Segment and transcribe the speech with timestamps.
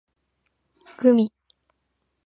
[0.99, 1.25] gumi